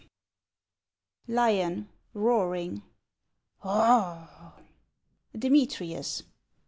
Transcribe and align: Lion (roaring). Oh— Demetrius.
Lion 1.27 1.87
(roaring). 2.15 2.81
Oh— 3.63 4.55
Demetrius. 5.37 6.23